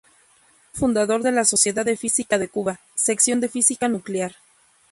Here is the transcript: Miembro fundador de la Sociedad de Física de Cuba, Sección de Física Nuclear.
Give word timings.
Miembro 0.03 0.73
fundador 0.79 1.21
de 1.21 1.31
la 1.31 1.45
Sociedad 1.45 1.85
de 1.85 1.95
Física 1.95 2.39
de 2.39 2.47
Cuba, 2.49 2.79
Sección 2.95 3.39
de 3.39 3.49
Física 3.49 3.87
Nuclear. 3.87 4.35